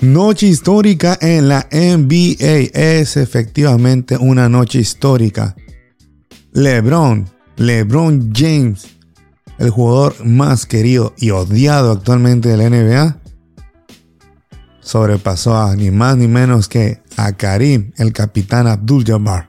Noche 0.00 0.46
histórica 0.46 1.16
en 1.22 1.48
la 1.48 1.66
NBA. 1.72 2.70
Es 2.74 3.16
efectivamente 3.16 4.18
una 4.18 4.48
noche 4.48 4.78
histórica. 4.78 5.56
LeBron, 6.52 7.26
LeBron 7.56 8.30
James, 8.34 8.88
el 9.58 9.70
jugador 9.70 10.24
más 10.24 10.66
querido 10.66 11.14
y 11.16 11.30
odiado 11.30 11.92
actualmente 11.92 12.50
de 12.50 12.56
la 12.58 12.68
NBA, 12.68 13.20
sobrepasó 14.80 15.56
a 15.56 15.74
ni 15.74 15.90
más 15.90 16.16
ni 16.18 16.28
menos 16.28 16.68
que 16.68 17.00
a 17.16 17.32
Karim, 17.32 17.92
el 17.96 18.12
capitán 18.12 18.66
Abdul 18.66 19.04
Jabbar. 19.04 19.48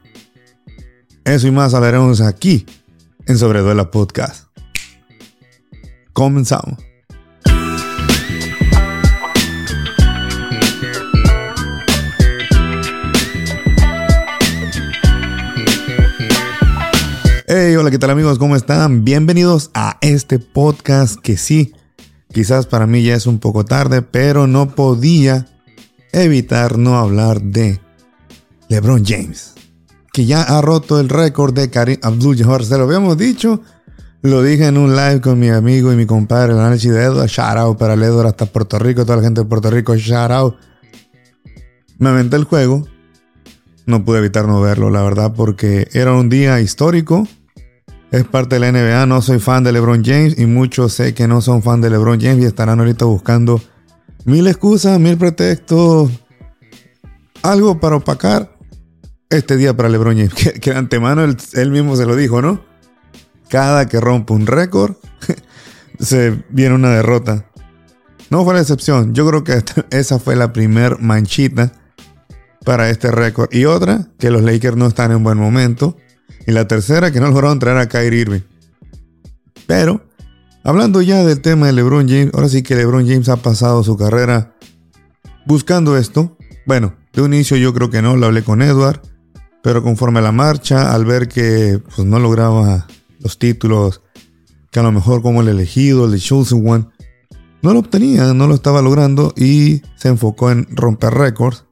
Eso 1.25 1.47
y 1.47 1.51
más 1.51 1.73
hablaremos 1.73 2.21
aquí 2.21 2.65
en 3.25 3.37
Sobreduela 3.37 3.91
Podcast. 3.91 4.45
Comenzamos. 6.13 6.86
Hey, 17.59 17.75
hola, 17.75 17.89
¿qué 17.89 17.97
tal 17.97 18.11
amigos? 18.11 18.37
¿Cómo 18.37 18.55
están? 18.55 19.03
Bienvenidos 19.03 19.71
a 19.73 19.97
este 20.01 20.37
podcast 20.37 21.15
que 21.19 21.37
sí, 21.37 21.73
quizás 22.31 22.67
para 22.67 22.85
mí 22.85 23.01
ya 23.01 23.15
es 23.15 23.25
un 23.25 23.39
poco 23.39 23.65
tarde, 23.65 24.03
pero 24.03 24.45
no 24.45 24.75
podía 24.75 25.47
evitar 26.11 26.77
no 26.77 26.99
hablar 26.99 27.41
de 27.41 27.81
LeBron 28.69 29.03
James, 29.03 29.55
que 30.13 30.27
ya 30.27 30.43
ha 30.43 30.61
roto 30.61 30.99
el 30.99 31.09
récord 31.09 31.55
de 31.55 31.71
Karim 31.71 31.97
Abdul-Jabbar. 32.03 32.63
Se 32.63 32.77
lo 32.77 32.83
habíamos 32.83 33.17
dicho, 33.17 33.63
lo 34.21 34.43
dije 34.43 34.67
en 34.67 34.77
un 34.77 34.95
live 34.95 35.19
con 35.21 35.39
mi 35.39 35.49
amigo 35.49 35.91
y 35.91 35.95
mi 35.95 36.05
compadre, 36.05 36.53
el 36.53 36.59
análisis 36.59 36.91
de 36.91 37.01
Edward. 37.01 37.27
Shout 37.27 37.57
out 37.57 37.79
para 37.79 37.95
el 37.95 38.03
Edward 38.03 38.27
hasta 38.27 38.45
Puerto 38.45 38.77
Rico, 38.77 39.03
toda 39.03 39.17
la 39.17 39.23
gente 39.23 39.41
de 39.41 39.47
Puerto 39.47 39.71
Rico, 39.71 39.95
shout 39.95 40.29
out. 40.29 40.57
Me 41.97 42.09
aventé 42.09 42.35
el 42.35 42.43
juego, 42.43 42.87
no 43.87 44.05
pude 44.05 44.19
evitar 44.19 44.47
no 44.47 44.61
verlo, 44.61 44.91
la 44.91 45.01
verdad, 45.01 45.33
porque 45.35 45.87
era 45.93 46.13
un 46.13 46.29
día 46.29 46.61
histórico 46.61 47.27
es 48.11 48.25
parte 48.25 48.59
de 48.59 48.59
la 48.59 48.71
NBA. 48.71 49.05
No 49.05 49.21
soy 49.21 49.39
fan 49.39 49.63
de 49.63 49.71
LeBron 49.71 50.03
James 50.03 50.37
y 50.37 50.45
muchos 50.45 50.93
sé 50.93 51.13
que 51.13 51.27
no 51.27 51.41
son 51.41 51.61
fan 51.61 51.81
de 51.81 51.89
LeBron 51.89 52.19
James 52.19 52.43
y 52.43 52.45
estarán 52.45 52.79
ahorita 52.79 53.05
buscando 53.05 53.61
mil 54.25 54.47
excusas, 54.47 54.99
mil 54.99 55.17
pretextos, 55.17 56.11
algo 57.43 57.79
para 57.79 57.97
opacar 57.97 58.57
este 59.29 59.57
día 59.57 59.75
para 59.75 59.89
LeBron 59.89 60.17
James. 60.17 60.33
Que, 60.61 60.71
de 60.71 60.77
antemano 60.77 61.23
él, 61.23 61.71
mismo 61.71 61.95
se 61.95 62.05
lo 62.05 62.15
dijo, 62.15 62.41
¿no? 62.41 62.61
Cada 63.49 63.87
que 63.87 63.99
rompe 63.99 64.33
un 64.33 64.45
récord, 64.45 64.95
se 65.99 66.43
viene 66.49 66.75
una 66.75 66.89
derrota. 66.89 67.45
No 68.29 68.43
fue 68.43 68.53
la 68.53 68.61
excepción. 68.61 69.13
Yo 69.13 69.27
creo 69.27 69.43
que 69.43 69.63
esa 69.89 70.19
fue 70.19 70.35
la 70.35 70.51
primer 70.51 70.99
manchita 70.99 71.71
para 72.65 72.89
este 72.89 73.11
récord. 73.11 73.47
Y 73.53 73.65
otra, 73.65 74.09
que 74.19 74.29
los 74.29 74.41
Lakers 74.41 74.75
no 74.75 74.87
están 74.87 75.11
en 75.11 75.23
buen 75.23 75.37
momento. 75.37 75.95
Y 76.47 76.53
la 76.53 76.67
tercera, 76.67 77.11
que 77.11 77.19
no 77.19 77.27
lograron 77.27 77.59
traer 77.59 77.77
a 77.77 77.89
Kyrie 77.89 78.21
Irving. 78.21 78.41
Pero, 79.67 80.05
hablando 80.63 81.01
ya 81.01 81.25
del 81.25 81.41
tema 81.41 81.67
de 81.67 81.73
LeBron 81.73 82.07
James, 82.07 82.31
ahora 82.33 82.47
sí 82.47 82.63
que 82.63 82.75
LeBron 82.75 83.05
James 83.05 83.27
ha 83.27 83.35
pasado 83.35 83.83
su 83.83 83.97
carrera 83.97 84.55
buscando 85.45 85.97
esto. 85.97 86.37
Bueno, 86.65 86.95
de 87.11 87.21
un 87.21 87.33
inicio 87.33 87.57
yo 87.57 87.73
creo 87.73 87.89
que 87.89 88.01
no, 88.01 88.15
lo 88.15 88.27
hablé 88.27 88.43
con 88.43 88.61
Edward. 88.61 89.01
Pero 89.61 89.83
conforme 89.83 90.19
a 90.19 90.21
la 90.21 90.31
marcha, 90.31 90.93
al 90.93 91.03
ver 91.03 91.27
que 91.27 91.81
pues, 91.93 92.07
no 92.07 92.17
lograba 92.17 92.87
los 93.19 93.37
títulos, 93.37 94.01
que 94.71 94.79
a 94.79 94.83
lo 94.83 94.93
mejor 94.93 95.21
como 95.21 95.41
el 95.41 95.49
elegido, 95.49 96.05
el 96.05 96.11
de 96.11 96.19
Chosen 96.19 96.65
One, 96.65 96.87
no 97.61 97.73
lo 97.73 97.79
obtenía, 97.79 98.33
no 98.33 98.47
lo 98.47 98.55
estaba 98.55 98.81
logrando 98.81 99.33
y 99.35 99.81
se 99.97 100.07
enfocó 100.07 100.49
en 100.49 100.65
romper 100.69 101.13
récords. 101.13 101.65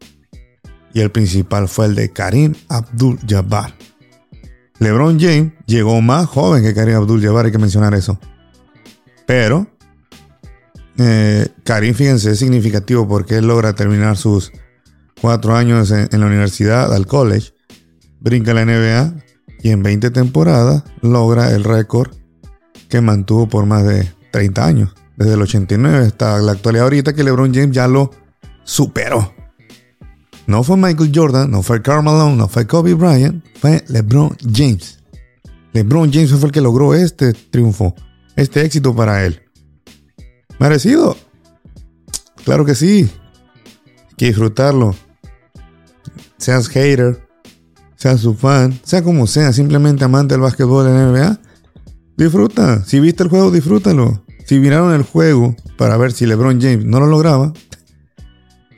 Y 0.93 0.99
el 0.99 1.11
principal 1.11 1.69
fue 1.69 1.85
el 1.85 1.95
de 1.95 2.11
Karim 2.11 2.55
Abdul-Jabbar. 2.67 3.73
LeBron 4.79 5.19
James 5.19 5.53
llegó 5.65 6.01
más 6.01 6.27
joven 6.27 6.63
que 6.63 6.73
Karim 6.73 6.95
Abdul-Jabbar, 6.95 7.45
hay 7.45 7.51
que 7.51 7.57
mencionar 7.57 7.93
eso. 7.93 8.19
Pero 9.25 9.67
eh, 10.97 11.47
Karim, 11.63 11.93
fíjense, 11.93 12.31
es 12.31 12.39
significativo 12.39 13.07
porque 13.07 13.37
él 13.37 13.47
logra 13.47 13.73
terminar 13.73 14.17
sus 14.17 14.51
cuatro 15.21 15.55
años 15.55 15.91
en, 15.91 16.19
la 16.19 16.25
universidad, 16.25 16.93
al 16.93 17.05
college, 17.05 17.53
brinca 18.19 18.53
la 18.53 18.65
NBA 18.65 19.13
y 19.61 19.71
en 19.71 19.83
20 19.83 20.11
temporadas 20.11 20.83
logra 21.01 21.51
el 21.51 21.63
récord 21.63 22.13
que 22.89 23.01
mantuvo 23.01 23.47
por 23.47 23.65
más 23.65 23.85
de 23.85 24.11
30 24.31 24.65
años. 24.65 24.95
Desde 25.17 25.33
el 25.33 25.41
89 25.41 26.05
hasta 26.05 26.37
la 26.39 26.51
actualidad 26.51 26.83
ahorita 26.83 27.13
que 27.13 27.23
LeBron 27.23 27.53
James 27.53 27.71
ya 27.71 27.87
lo 27.87 28.11
superó. 28.63 29.34
No 30.47 30.63
fue 30.63 30.77
Michael 30.77 31.11
Jordan, 31.13 31.49
no 31.49 31.63
fue 31.63 31.81
Karl 31.81 32.03
Malone, 32.03 32.35
no 32.35 32.47
fue 32.47 32.67
Kobe 32.67 32.93
Bryant, 32.93 33.43
fue 33.59 33.83
LeBron 33.87 34.35
James. 34.53 34.99
LeBron 35.73 36.11
James 36.13 36.31
fue 36.31 36.47
el 36.47 36.51
que 36.51 36.61
logró 36.61 36.93
este 36.93 37.33
triunfo, 37.33 37.95
este 38.35 38.63
éxito 38.63 38.95
para 38.95 39.25
él. 39.25 39.41
¿Merecido? 40.59 41.17
Claro 42.45 42.63
que 42.63 42.75
sí. 42.75 43.09
Hay 43.85 44.15
que 44.17 44.27
disfrutarlo. 44.27 44.95
Seas 46.37 46.69
hater, 46.69 47.27
seas 47.95 48.21
su 48.21 48.35
fan, 48.35 48.79
sea 48.83 49.01
como 49.03 49.25
sea, 49.25 49.51
simplemente 49.51 50.05
amante 50.05 50.35
del 50.35 50.41
básquetbol 50.41 50.87
en 50.87 50.93
la 50.93 51.11
NBA. 51.11 51.39
Disfruta. 52.17 52.85
Si 52.85 52.99
viste 52.99 53.23
el 53.23 53.29
juego, 53.29 53.51
disfrútalo. 53.51 54.23
Si 54.45 54.59
miraron 54.59 54.93
el 54.93 55.01
juego 55.01 55.55
para 55.75 55.97
ver 55.97 56.11
si 56.11 56.27
LeBron 56.27 56.61
James 56.61 56.85
no 56.85 56.99
lo 56.99 57.07
lograba, 57.07 57.51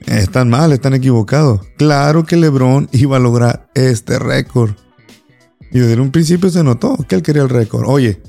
están 0.07 0.50
mal, 0.50 0.72
están 0.72 0.94
equivocados. 0.94 1.62
Claro 1.78 2.25
que 2.25 2.38
LeBron 2.38 2.90
iba 2.91 3.18
a 3.18 3.19
lograr 3.19 3.69
este 3.75 4.18
récord. 4.18 4.72
Y 5.72 5.79
desde 5.79 6.00
un 6.00 6.12
principio 6.12 6.50
se 6.50 6.63
notó 6.63 6.97
que 7.07 7.16
él 7.16 7.22
quería 7.22 7.44
el 7.44 7.50
récord. 7.50 7.88
Oye, 7.88 8.22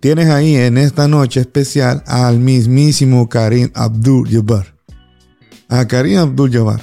tienes 0.00 0.28
ahí 0.28 0.56
en 0.56 0.78
esta 0.78 1.06
noche 1.06 1.40
especial 1.40 2.02
al 2.06 2.38
mismísimo 2.40 3.28
Karim 3.28 3.70
Abdul-Jabbar. 3.74 4.74
A 5.68 5.86
Karim 5.86 6.18
Abdul-Jabbar. 6.18 6.80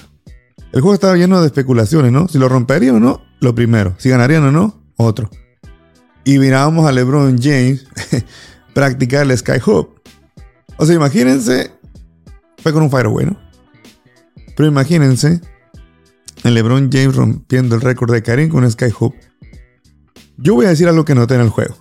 El 0.71 0.81
juego 0.81 0.93
estaba 0.93 1.15
lleno 1.15 1.41
de 1.41 1.47
especulaciones, 1.47 2.11
¿no? 2.11 2.27
Si 2.27 2.37
lo 2.37 2.49
rompería 2.49 2.93
o 2.93 2.99
no, 2.99 3.21
lo 3.39 3.55
primero. 3.55 3.95
Si 3.97 4.09
ganarían 4.09 4.43
o 4.43 4.51
no, 4.51 4.83
otro. 4.97 5.29
Y 6.23 6.37
mirábamos 6.37 6.87
a 6.87 6.91
LeBron 6.91 7.39
James 7.41 7.85
practicar 8.73 9.23
el 9.23 9.37
Sky 9.37 9.59
Hoop. 9.65 9.99
O 10.77 10.85
sea, 10.85 10.95
imagínense, 10.95 11.71
fue 12.57 12.73
con 12.73 12.83
un 12.83 12.89
fire 12.89 13.07
bueno. 13.07 13.42
Pero 14.55 14.69
imagínense 14.69 15.41
el 16.43 16.53
LeBron 16.53 16.89
James 16.91 17.15
rompiendo 17.15 17.75
el 17.75 17.81
récord 17.81 18.11
de 18.11 18.21
Karim 18.21 18.49
con 18.49 18.69
Skyhook. 18.69 19.15
Yo 20.37 20.55
voy 20.55 20.65
a 20.65 20.69
decir 20.69 20.87
algo 20.87 21.05
que 21.05 21.15
noté 21.15 21.35
en 21.35 21.41
el 21.41 21.49
juego. 21.49 21.75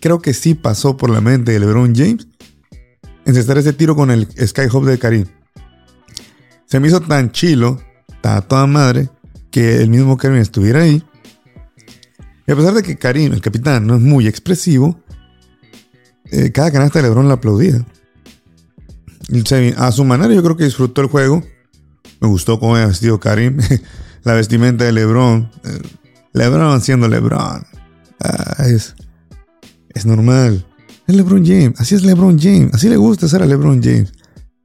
Creo 0.00 0.20
que 0.20 0.34
sí 0.34 0.54
pasó 0.54 0.96
por 0.96 1.10
la 1.10 1.20
mente 1.20 1.52
de 1.52 1.60
LeBron 1.60 1.94
James 1.94 2.26
encestar 3.24 3.58
ese 3.58 3.72
tiro 3.72 3.94
con 3.94 4.10
el 4.10 4.26
Skyhook 4.26 4.84
de 4.84 4.98
Karim. 4.98 5.26
Se 6.66 6.80
me 6.80 6.88
hizo 6.88 7.00
tan 7.00 7.30
chilo, 7.30 7.80
tan 8.20 8.46
toda 8.48 8.66
madre, 8.66 9.10
que 9.50 9.76
el 9.76 9.90
mismo 9.90 10.16
Karim 10.16 10.38
estuviera 10.38 10.82
ahí. 10.82 11.04
Y 12.46 12.52
a 12.52 12.56
pesar 12.56 12.74
de 12.74 12.82
que 12.82 12.96
Karim, 12.96 13.32
el 13.32 13.40
capitán, 13.40 13.86
no 13.86 13.94
es 13.94 14.00
muy 14.00 14.26
expresivo, 14.26 15.00
eh, 16.32 16.50
cada 16.50 16.72
canasta 16.72 16.98
de 16.98 17.04
LeBron 17.04 17.28
la 17.28 17.34
aplaudía. 17.34 17.84
A 19.76 19.92
su 19.92 20.04
manera 20.04 20.34
yo 20.34 20.42
creo 20.42 20.56
que 20.56 20.64
disfrutó 20.64 21.02
el 21.02 21.08
juego. 21.08 21.44
Me 22.22 22.28
gustó 22.28 22.60
cómo 22.60 22.76
había 22.76 22.86
vestido 22.86 23.18
Karim. 23.18 23.58
la 24.22 24.34
vestimenta 24.34 24.84
de 24.84 24.92
LeBron. 24.92 25.50
Eh, 25.64 25.82
LeBron 26.32 26.80
siendo 26.80 27.08
LeBron. 27.08 27.66
Ah, 28.20 28.64
es, 28.64 28.94
es 29.88 30.06
normal. 30.06 30.64
Es 31.08 31.16
LeBron 31.16 31.44
James. 31.44 31.80
Así 31.80 31.96
es 31.96 32.04
LeBron 32.04 32.38
James. 32.38 32.72
Así 32.74 32.88
le 32.88 32.96
gusta 32.96 33.26
ser 33.26 33.42
a 33.42 33.46
LeBron 33.46 33.82
James. 33.82 34.12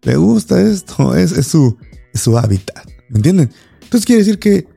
Le 0.04 0.16
gusta 0.18 0.62
esto. 0.62 1.16
Es, 1.16 1.32
su, 1.48 1.76
es 2.14 2.22
su 2.22 2.38
hábitat. 2.38 2.86
¿Me 3.10 3.18
entienden? 3.18 3.50
Entonces 3.82 4.06
quiere 4.06 4.20
decir 4.20 4.38
que 4.38 4.68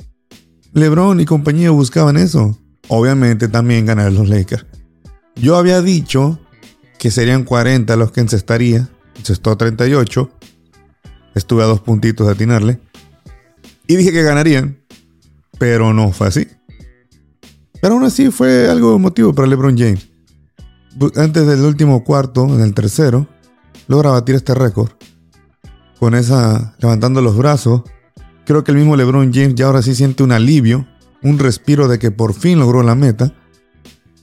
LeBron 0.73 1.21
y 1.21 1.27
compañía 1.27 1.71
buscaban 1.73 2.17
eso. 2.17 2.59
Obviamente 2.89 3.49
también 3.49 3.85
ganar 3.85 4.11
los 4.11 4.31
Lakers. 4.31 4.65
Yo 5.37 5.59
había 5.59 5.83
dicho 5.83 6.41
que 6.99 7.11
serían 7.11 7.45
40 7.45 7.95
los 7.97 8.11
que 8.11 8.23
encestaría. 8.23 8.89
Encestó 9.19 9.55
38. 9.59 10.31
Estuve 11.35 11.63
a 11.63 11.67
dos 11.67 11.81
puntitos 11.81 12.27
de 12.27 12.33
atinarle. 12.33 12.81
Y 13.87 13.97
dije 13.97 14.13
que 14.13 14.23
ganarían. 14.23 14.79
Pero 15.59 15.93
no 15.93 16.13
fue 16.13 16.29
así. 16.29 16.49
Pero 17.81 17.95
aún 17.95 18.05
así 18.05 18.31
fue 18.31 18.69
algo 18.69 18.97
emotivo 18.97 19.35
para 19.35 19.49
LeBron 19.49 19.77
James. 19.77 20.09
Antes 21.17 21.47
del 21.47 21.63
último 21.63 22.05
cuarto, 22.05 22.45
en 22.47 22.61
el 22.61 22.75
tercero, 22.75 23.29
logra 23.89 24.11
batir 24.11 24.35
este 24.35 24.55
récord. 24.55 24.91
Con 25.99 26.15
esa, 26.15 26.75
levantando 26.79 27.23
los 27.23 27.37
brazos. 27.37 27.83
Creo 28.45 28.65
que 28.65 28.73
el 28.73 28.79
mismo 28.79 28.97
LeBron 28.97 29.33
James 29.33 29.55
ya 29.55 29.67
ahora 29.67 29.83
sí 29.83 29.95
siente 29.95 30.23
un 30.23 30.33
alivio, 30.33 30.87
un 31.23 31.39
respiro 31.39 31.89
de 31.89 31.99
que 31.99 32.11
por 32.11 32.35
fin 32.35 32.59
logró 32.59 32.83
la 32.83 32.95
meta. 32.95 33.35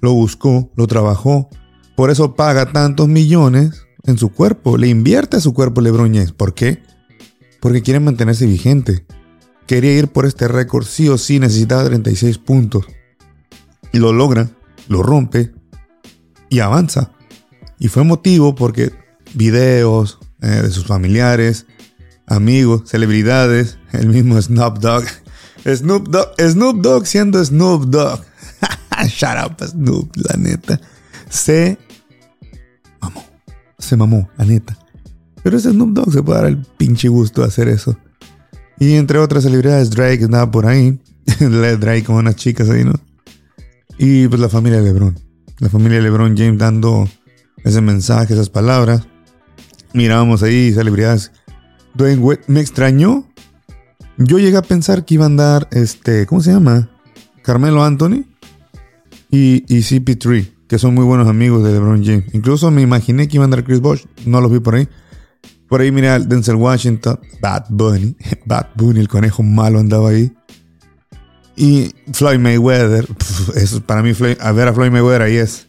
Lo 0.02 0.14
buscó, 0.14 0.72
lo 0.76 0.88
trabajó. 0.88 1.50
Por 1.96 2.12
eso 2.12 2.36
paga 2.36 2.72
tantos 2.72 3.08
millones 3.08 3.86
en 4.04 4.18
su 4.18 4.30
cuerpo. 4.30 4.78
Le 4.78 4.88
invierte 4.88 5.38
a 5.38 5.42
su 5.42 5.54
cuerpo 5.54 5.82
LeBron 5.82 6.14
James. 6.14 6.32
¿Por 6.32 6.54
qué? 6.54 6.84
Porque 7.60 7.82
quiere 7.82 8.00
mantenerse 8.00 8.46
vigente. 8.46 9.06
Quería 9.66 9.94
ir 9.94 10.08
por 10.08 10.26
este 10.26 10.48
récord 10.48 10.86
sí 10.86 11.10
o 11.10 11.18
sí, 11.18 11.40
necesitaba 11.40 11.84
36 11.84 12.38
puntos. 12.38 12.86
Y 13.92 14.00
lo 14.00 14.14
logra, 14.14 14.50
lo 14.88 15.04
rompe 15.04 15.52
y 16.50 16.60
avanza. 16.60 17.12
Y 17.80 17.90
fue 17.90 18.04
motivo 18.04 18.56
porque 18.56 18.94
videos 19.34 20.20
eh, 20.42 20.48
de 20.48 20.72
sus 20.72 20.86
familiares, 20.86 21.66
amigos, 22.28 22.84
celebridades, 22.86 23.78
el 23.92 24.08
mismo 24.08 24.42
Snoop 24.42 24.80
Dogg. 24.80 25.06
Snoop 25.66 26.08
Dogg, 26.08 26.30
Snoop 26.40 26.82
Dogg 26.82 27.06
siendo 27.06 27.44
Snoop 27.44 27.86
Dogg. 27.86 28.22
Shut 29.08 29.38
up, 29.46 29.66
Snoop, 29.66 30.16
la 30.16 30.38
neta. 30.38 30.80
Se 31.30 31.78
mamó. 33.02 33.26
Se 33.78 33.98
mamó, 33.98 34.30
la 34.38 34.46
neta. 34.46 34.78
Pero 35.44 35.58
ese 35.58 35.72
Snoop 35.72 35.92
Dogg 35.92 36.12
se 36.12 36.24
puede 36.24 36.40
dar 36.40 36.48
el 36.48 36.58
pinche 36.58 37.08
gusto 37.08 37.42
de 37.42 37.48
hacer 37.48 37.68
eso. 37.68 37.98
Y 38.80 38.94
entre 38.94 39.18
otras 39.20 39.44
celebridades, 39.44 39.90
Drake 39.90 40.24
andaba 40.24 40.50
por 40.52 40.66
ahí. 40.66 41.00
Drake 41.40 42.04
con 42.04 42.16
unas 42.16 42.36
chicas 42.36 42.70
ahí, 42.70 42.84
¿no? 42.84 42.94
Y 43.98 44.28
pues 44.28 44.40
la 44.40 44.50
familia 44.50 44.82
LeBron. 44.82 45.18
La 45.60 45.70
familia 45.70 46.00
LeBron 46.00 46.38
James 46.38 46.60
dando 46.60 47.10
ese 47.64 47.82
mensaje, 47.82 48.34
esas 48.34 48.50
palabras. 48.50 49.08
Mirábamos 49.94 50.44
ahí 50.44 50.72
celebridades. 50.72 51.32
Dwayne 51.96 52.22
Wade 52.22 52.42
me 52.48 52.60
extrañó. 52.60 53.26
Yo 54.18 54.40
llegué 54.40 54.58
a 54.58 54.62
pensar 54.62 55.06
que 55.06 55.16
iban 55.16 55.40
a 55.40 55.44
dar, 55.44 55.68
este, 55.72 56.26
¿cómo 56.26 56.42
se 56.42 56.52
llama? 56.52 56.90
Carmelo 57.44 57.84
Anthony 57.84 58.26
y, 59.32 59.64
y 59.68 59.82
CP3, 59.82 60.52
que 60.68 60.80
son 60.80 60.94
muy 60.94 61.06
buenos 61.06 61.28
amigos 61.28 61.64
de 61.64 61.72
LeBron 61.72 62.04
James. 62.04 62.26
Incluso 62.34 62.70
me 62.72 62.82
imaginé 62.82 63.28
que 63.28 63.38
iban 63.38 63.54
a 63.54 63.58
dar 63.58 63.66
Chris 63.66 63.80
Bosh, 63.80 64.06
no 64.26 64.42
los 64.42 64.52
vi 64.52 64.60
por 64.60 64.76
ahí. 64.76 64.88
Por 65.68 65.82
ahí 65.82 65.92
miré 65.92 66.10
al 66.10 66.30
Denzel 66.30 66.56
Washington, 66.56 67.20
Bad 67.42 67.66
Bunny, 67.70 68.16
Bad 68.46 68.68
Bunny, 68.76 69.00
el 69.00 69.08
conejo 69.08 69.44
malo 69.44 69.80
andaba 69.80 70.10
ahí. 70.10 70.34
Y 71.56 71.94
Floyd 72.14 72.40
Mayweather, 72.40 73.08
eso 73.56 73.82
para 73.82 74.04
mí, 74.04 74.12
a 74.40 74.52
ver 74.52 74.68
a 74.68 74.74
Floyd 74.74 74.92
Mayweather 74.92 75.24
ahí 75.24 75.38
es. 75.38 75.68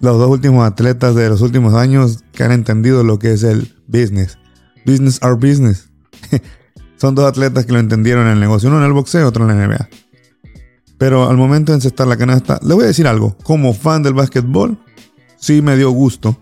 Los 0.00 0.18
dos 0.18 0.28
últimos 0.28 0.66
atletas 0.66 1.14
de 1.14 1.28
los 1.28 1.40
últimos 1.40 1.74
años 1.74 2.24
que 2.32 2.44
han 2.44 2.52
entendido 2.52 3.02
lo 3.04 3.18
que 3.18 3.32
es 3.32 3.42
el 3.42 3.74
business. 3.86 4.38
Business 4.84 5.18
are 5.22 5.34
business. 5.34 5.90
Son 6.96 7.14
dos 7.14 7.26
atletas 7.26 7.66
que 7.66 7.72
lo 7.72 7.78
entendieron 7.78 8.26
en 8.26 8.34
el 8.34 8.40
negocio, 8.40 8.68
uno 8.68 8.78
en 8.78 8.84
el 8.84 8.92
boxeo, 8.92 9.28
otro 9.28 9.48
en 9.48 9.56
la 9.56 9.66
NBA. 9.66 9.88
Pero 10.98 11.28
al 11.28 11.36
momento 11.36 11.72
de 11.72 11.76
encestar 11.76 12.08
la 12.08 12.16
canasta, 12.16 12.58
le 12.62 12.74
voy 12.74 12.84
a 12.84 12.88
decir 12.88 13.06
algo. 13.06 13.36
Como 13.44 13.72
fan 13.72 14.02
del 14.02 14.14
básquetbol, 14.14 14.78
sí 15.36 15.62
me 15.62 15.76
dio 15.76 15.90
gusto. 15.90 16.36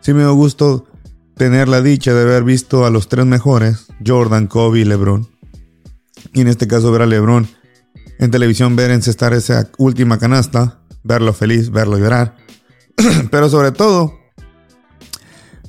Sí 0.00 0.14
me 0.14 0.20
dio 0.20 0.34
gusto 0.34 0.86
tener 1.36 1.68
la 1.68 1.80
dicha 1.80 2.12
de 2.14 2.22
haber 2.22 2.44
visto 2.44 2.84
a 2.84 2.90
los 2.90 3.08
tres 3.08 3.26
mejores, 3.26 3.86
Jordan, 4.04 4.46
Kobe 4.46 4.80
y 4.80 4.84
LeBron. 4.84 5.28
Y 6.32 6.42
en 6.42 6.48
este 6.48 6.68
caso 6.68 6.92
ver 6.92 7.02
a 7.02 7.06
LeBron 7.06 7.48
en 8.18 8.30
televisión, 8.30 8.76
ver 8.76 8.90
encestar 8.90 9.32
esa 9.32 9.70
última 9.78 10.18
canasta, 10.18 10.80
verlo 11.02 11.32
feliz, 11.32 11.70
verlo 11.70 11.98
llorar. 11.98 12.36
Pero 13.30 13.48
sobre 13.48 13.72
todo, 13.72 14.14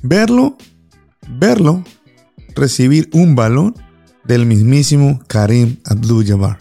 verlo, 0.02 0.56
verlo 1.28 1.82
recibir 2.54 3.08
un 3.12 3.34
balón 3.34 3.74
del 4.24 4.46
mismísimo 4.46 5.20
Karim 5.26 5.78
Abdul-Jabbar. 5.84 6.58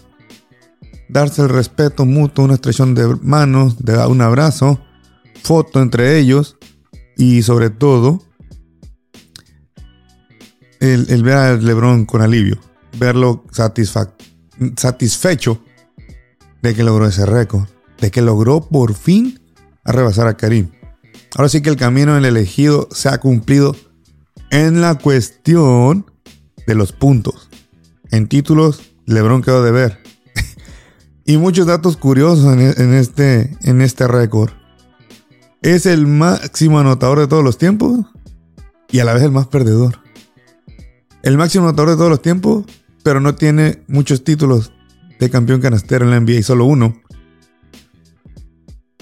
Darse 1.09 1.41
el 1.41 1.49
respeto 1.49 2.05
mutuo, 2.05 2.45
una 2.45 2.53
estrechón 2.53 2.95
de 2.95 3.17
manos, 3.21 3.83
de 3.83 3.97
un 4.07 4.21
abrazo, 4.21 4.79
foto 5.43 5.81
entre 5.81 6.17
ellos 6.17 6.57
y 7.17 7.41
sobre 7.41 7.69
todo 7.69 8.23
el, 10.81 11.23
ver 11.23 11.35
a 11.35 11.55
LeBron 11.55 12.05
con 12.05 12.21
alivio, 12.21 12.57
verlo 12.97 13.45
satisfecho 14.75 15.63
de 16.61 16.75
que 16.75 16.83
logró 16.83 17.07
ese 17.07 17.25
récord, 17.25 17.67
de 17.99 18.11
que 18.11 18.21
logró 18.21 18.67
por 18.67 18.95
fin 18.95 19.39
arrebasar 19.85 20.27
a 20.27 20.35
Karim. 20.35 20.71
Ahora 21.35 21.49
sí 21.49 21.61
que 21.61 21.69
el 21.69 21.77
camino 21.77 22.15
del 22.15 22.25
elegido 22.25 22.89
se 22.91 23.09
ha 23.09 23.19
cumplido 23.19 23.75
en 24.49 24.81
la 24.81 24.95
cuestión 24.95 26.11
de 26.65 26.75
los 26.75 26.91
puntos. 26.91 27.49
En 28.09 28.27
títulos, 28.27 28.81
LeBron 29.05 29.41
quedó 29.43 29.63
de 29.63 29.71
ver. 29.71 29.99
y 31.25 31.37
muchos 31.37 31.67
datos 31.67 31.95
curiosos 31.95 32.51
en, 32.53 32.59
en 32.59 32.93
este, 32.93 33.55
en 33.61 33.81
este 33.81 34.07
récord. 34.07 34.51
Es 35.61 35.85
el 35.85 36.07
máximo 36.07 36.79
anotador 36.79 37.19
de 37.19 37.27
todos 37.27 37.43
los 37.43 37.59
tiempos 37.59 37.99
y 38.89 38.99
a 38.99 39.05
la 39.05 39.13
vez 39.13 39.23
el 39.23 39.31
más 39.31 39.47
perdedor. 39.47 40.00
El 41.23 41.37
máximo 41.37 41.65
anotador 41.65 41.91
de 41.91 41.95
todos 41.97 42.09
los 42.09 42.21
tiempos, 42.21 42.65
pero 43.03 43.19
no 43.19 43.35
tiene 43.35 43.83
muchos 43.87 44.23
títulos 44.23 44.73
de 45.19 45.29
campeón 45.29 45.61
canastero 45.61 46.05
en 46.05 46.11
la 46.11 46.19
NBA, 46.19 46.41
solo 46.41 46.65
uno. 46.65 46.99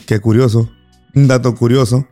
Qué 0.05 0.19
curioso. 0.19 0.69
Un 1.15 1.27
dato 1.27 1.55
curioso. 1.55 2.07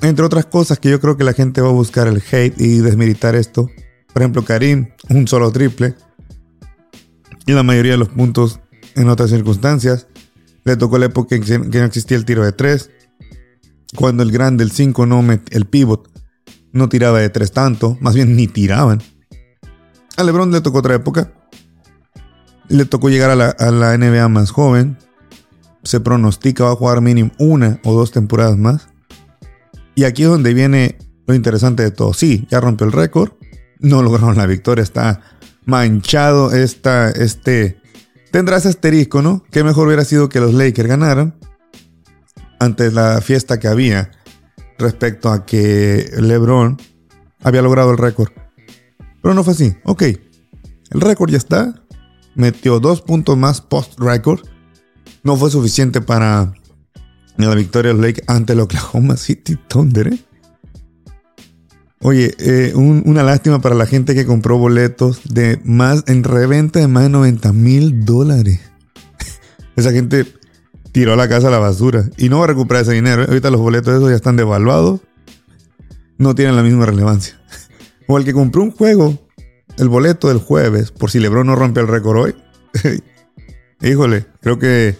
Entre 0.00 0.24
otras 0.24 0.46
cosas 0.46 0.78
que 0.78 0.90
yo 0.90 1.00
creo 1.00 1.16
que 1.16 1.24
la 1.24 1.32
gente 1.32 1.60
va 1.60 1.68
a 1.68 1.72
buscar 1.72 2.08
el 2.08 2.22
hate 2.30 2.58
y 2.60 2.78
desmilitar 2.78 3.34
esto. 3.34 3.68
Por 4.12 4.22
ejemplo, 4.22 4.44
Karim, 4.44 4.90
un 5.10 5.28
solo 5.28 5.50
triple. 5.52 5.94
Y 7.46 7.52
la 7.52 7.62
mayoría 7.62 7.92
de 7.92 7.98
los 7.98 8.08
puntos 8.08 8.60
en 8.94 9.08
otras 9.08 9.30
circunstancias. 9.30 10.06
Le 10.64 10.76
tocó 10.76 10.98
la 10.98 11.06
época 11.06 11.36
en 11.36 11.42
que 11.42 11.78
no 11.78 11.84
existía 11.84 12.16
el 12.16 12.24
tiro 12.24 12.44
de 12.44 12.52
tres. 12.52 12.90
Cuando 13.94 14.22
el 14.22 14.32
grande, 14.32 14.64
el 14.64 14.70
5, 14.70 15.06
no 15.06 15.24
el 15.50 15.66
pivot, 15.66 16.10
no 16.74 16.88
tiraba 16.88 17.20
de 17.20 17.30
tres 17.30 17.52
tanto. 17.52 17.96
Más 18.00 18.14
bien 18.14 18.36
ni 18.36 18.46
tiraban. 18.46 19.00
A 20.16 20.24
LeBron 20.24 20.50
le 20.52 20.60
tocó 20.60 20.78
otra 20.78 20.94
época. 20.94 21.32
Le 22.68 22.84
tocó 22.84 23.08
llegar 23.08 23.30
a 23.30 23.36
la, 23.70 23.96
NBA 23.96 24.28
más 24.28 24.50
joven. 24.50 24.98
Se 25.84 26.00
pronostica 26.00 26.64
va 26.64 26.72
a 26.72 26.76
jugar 26.76 27.00
mínimo 27.00 27.30
una 27.38 27.80
o 27.84 27.94
dos 27.94 28.10
temporadas 28.10 28.58
más. 28.58 28.88
Y 29.94 30.04
aquí 30.04 30.24
es 30.24 30.28
donde 30.28 30.52
viene 30.52 30.98
lo 31.26 31.34
interesante 31.34 31.84
de 31.84 31.90
todo. 31.90 32.12
Sí, 32.12 32.46
ya 32.50 32.60
rompió 32.60 32.86
el 32.86 32.92
récord. 32.92 33.32
No 33.78 34.02
lograron 34.02 34.36
la 34.36 34.46
victoria. 34.46 34.82
Está 34.82 35.22
manchado 35.64 36.52
esta, 36.52 37.10
este... 37.10 37.80
Tendrá 38.32 38.56
ese 38.56 38.68
asterisco, 38.68 39.22
¿no? 39.22 39.44
Que 39.52 39.62
mejor 39.62 39.86
hubiera 39.86 40.04
sido 40.04 40.28
que 40.28 40.40
los 40.40 40.54
Lakers 40.54 40.88
ganaran. 40.88 41.36
Ante 42.58 42.90
la 42.90 43.20
fiesta 43.20 43.60
que 43.60 43.68
había 43.68 44.10
respecto 44.78 45.30
a 45.30 45.46
que 45.46 46.10
LeBron 46.18 46.78
había 47.42 47.62
logrado 47.62 47.90
el 47.90 47.98
récord. 47.98 48.30
Pero 49.22 49.34
no 49.34 49.44
fue 49.44 49.54
así. 49.54 49.76
Ok. 49.84 50.02
El 50.90 51.00
récord 51.00 51.30
ya 51.30 51.38
está. 51.38 51.82
Metió 52.34 52.80
dos 52.80 53.00
puntos 53.00 53.36
más 53.36 53.60
post-récord. 53.60 54.40
No 55.22 55.36
fue 55.36 55.50
suficiente 55.50 56.00
para 56.00 56.52
la 57.36 57.54
victoria 57.54 57.92
de 57.92 58.00
Lakers 58.00 58.28
ante 58.28 58.52
el 58.52 58.60
Oklahoma 58.60 59.16
City 59.16 59.56
Thunder. 59.68 60.08
¿eh? 60.08 60.18
Oye, 62.00 62.34
eh, 62.38 62.72
una 62.74 63.22
lástima 63.22 63.60
para 63.60 63.74
la 63.74 63.86
gente 63.86 64.14
que 64.14 64.26
compró 64.26 64.58
boletos 64.58 65.22
de 65.24 65.60
más 65.64 66.04
en 66.06 66.22
reventa 66.22 66.78
de 66.78 66.88
más 66.88 67.04
de 67.04 67.08
90 67.08 67.52
mil 67.52 68.04
dólares. 68.04 68.60
Esa 69.76 69.90
gente 69.90 70.26
tiró 70.94 71.16
la 71.16 71.28
casa 71.28 71.48
a 71.48 71.50
la 71.50 71.58
basura 71.58 72.08
y 72.16 72.28
no 72.28 72.38
va 72.38 72.44
a 72.44 72.46
recuperar 72.46 72.84
ese 72.84 72.92
dinero. 72.92 73.24
Ahorita 73.26 73.50
los 73.50 73.60
boletos 73.60 73.92
de 73.92 73.98
esos 73.98 74.10
ya 74.10 74.14
están 74.14 74.36
devaluados. 74.36 75.00
No 76.18 76.36
tienen 76.36 76.54
la 76.54 76.62
misma 76.62 76.86
relevancia. 76.86 77.38
O 78.06 78.18
el 78.18 78.26
que 78.26 78.34
compró 78.34 78.62
un 78.62 78.70
juego, 78.70 79.18
el 79.78 79.88
boleto 79.88 80.28
del 80.28 80.36
jueves, 80.36 80.90
por 80.90 81.10
si 81.10 81.20
Lebron 81.20 81.46
no 81.46 81.56
rompe 81.56 81.80
el 81.80 81.88
récord 81.88 82.18
hoy. 82.18 82.34
Híjole, 83.80 84.26
creo 84.42 84.58
que 84.58 84.94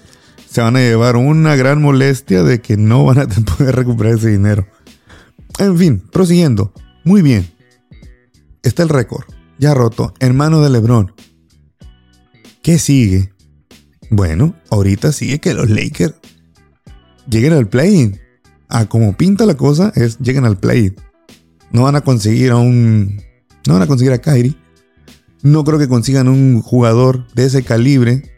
se 0.49 0.63
van 0.63 0.77
a 0.77 0.81
llevar 0.81 1.17
una 1.17 1.55
gran 1.55 1.83
molestia 1.83 2.43
de 2.43 2.63
que 2.63 2.79
no 2.79 3.05
van 3.05 3.19
a 3.19 3.27
poder 3.59 3.77
recuperar 3.77 4.15
ese 4.15 4.31
dinero. 4.31 4.67
En 5.59 5.77
fin, 5.77 6.03
prosiguiendo. 6.11 6.73
Muy 7.05 7.21
bien. 7.21 7.47
Está 8.63 8.83
el 8.83 8.89
récord, 8.89 9.27
ya 9.59 9.75
roto, 9.75 10.15
en 10.19 10.35
manos 10.35 10.63
de 10.63 10.71
Lebron. 10.71 11.13
¿Qué 12.63 12.79
sigue? 12.79 13.34
Bueno, 14.11 14.55
ahorita 14.71 15.13
sigue 15.13 15.41
que 15.41 15.55
los 15.55 15.71
Lakers 15.71 16.15
lleguen 17.29 17.53
al 17.53 17.69
play. 17.69 18.21
A 18.69 18.87
como 18.87 19.17
pinta 19.17 19.47
la 19.47 19.57
cosa 19.57 19.93
es 19.95 20.19
lleguen 20.19 20.45
al 20.45 20.59
play. 20.59 20.95
No 21.71 21.83
van 21.83 21.97
a 21.97 22.03
conseguir 22.03 22.51
a 22.51 22.57
un. 22.57 23.21
No 23.67 23.75
van 23.75 23.83
a 23.83 23.87
conseguir 23.87 24.13
a 24.13 24.19
Kyrie. 24.19 24.57
No 25.43 25.65
creo 25.65 25.79
que 25.79 25.89
consigan 25.89 26.29
un 26.29 26.63
jugador 26.63 27.27
de 27.35 27.47
ese 27.47 27.63
calibre 27.63 28.35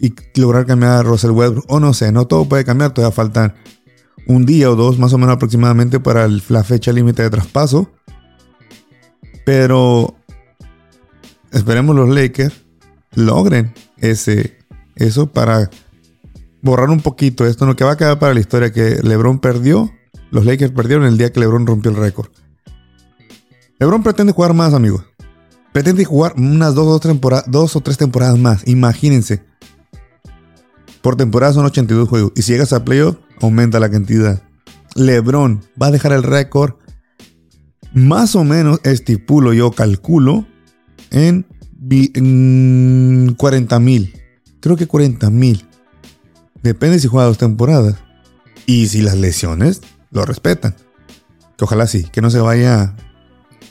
y 0.00 0.14
lograr 0.38 0.66
cambiar 0.66 0.92
a 0.92 1.02
Russell 1.02 1.30
Westbrook. 1.30 1.64
O 1.68 1.80
no 1.80 1.94
sé, 1.94 2.12
no 2.12 2.26
todo 2.26 2.48
puede 2.48 2.64
cambiar, 2.64 2.92
todavía 2.92 3.14
faltan 3.14 3.54
un 4.26 4.44
día 4.44 4.70
o 4.70 4.76
dos 4.76 4.98
más 4.98 5.12
o 5.12 5.18
menos 5.18 5.36
aproximadamente 5.36 6.00
para 6.00 6.28
la 6.28 6.64
fecha 6.64 6.92
límite 6.92 7.22
de 7.22 7.30
traspaso. 7.30 7.90
Pero 9.44 10.16
esperemos 11.52 11.94
los 11.94 12.08
Lakers 12.08 12.64
logren 13.14 13.72
ese, 13.98 14.58
eso 14.96 15.26
para 15.30 15.70
borrar 16.62 16.90
un 16.90 17.00
poquito 17.00 17.46
esto, 17.46 17.66
lo 17.66 17.76
que 17.76 17.84
va 17.84 17.92
a 17.92 17.96
quedar 17.96 18.18
para 18.18 18.34
la 18.34 18.40
historia 18.40 18.72
que 18.72 19.00
LeBron 19.02 19.38
perdió, 19.38 19.92
los 20.30 20.44
Lakers 20.46 20.72
perdieron 20.72 21.04
el 21.06 21.18
día 21.18 21.32
que 21.32 21.40
LeBron 21.40 21.66
rompió 21.66 21.90
el 21.90 21.96
récord. 21.96 22.28
LeBron 23.78 24.02
pretende 24.02 24.32
jugar 24.32 24.54
más, 24.54 24.72
amigos. 24.72 25.04
Pretende 25.72 26.04
jugar 26.04 26.34
unas 26.36 26.74
dos, 26.74 27.02
dos 27.46 27.76
o 27.76 27.80
tres 27.80 27.98
temporadas 27.98 28.38
más. 28.38 28.66
Imagínense. 28.66 29.44
Por 31.02 31.16
temporada 31.16 31.52
son 31.52 31.66
82 31.66 32.08
juegos. 32.08 32.32
Y 32.36 32.42
si 32.42 32.52
llegas 32.52 32.72
a 32.72 32.84
playoff, 32.84 33.16
aumenta 33.40 33.80
la 33.80 33.90
cantidad. 33.90 34.42
LeBron 34.94 35.60
va 35.80 35.88
a 35.88 35.90
dejar 35.90 36.12
el 36.12 36.22
récord. 36.22 36.74
Más 37.92 38.34
o 38.36 38.44
menos 38.44 38.80
estipulo 38.84 39.52
yo, 39.52 39.70
calculo, 39.70 40.46
en, 41.10 41.46
40 43.36 43.80
mil. 43.80 44.14
Creo 44.64 44.78
que 44.78 44.86
40 44.86 45.28
mil. 45.28 45.62
Depende 46.62 46.98
si 46.98 47.06
juega 47.06 47.26
dos 47.26 47.36
temporadas. 47.36 47.96
Y 48.64 48.86
si 48.86 49.02
las 49.02 49.14
lesiones 49.14 49.82
lo 50.10 50.24
respetan. 50.24 50.74
Que 51.58 51.64
ojalá 51.64 51.86
sí, 51.86 52.04
que 52.04 52.22
no 52.22 52.30
se 52.30 52.38
vaya 52.38 52.96